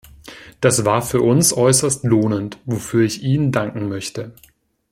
Das 0.61 0.83
war 0.83 1.03
für 1.03 1.21
uns 1.21 1.53
äußerst 1.55 2.05
lohnend, 2.05 2.57
wofür 2.65 3.03
ich 3.05 3.21
Ihnen 3.21 3.51
danken 3.51 3.87
möchte. 3.87 4.33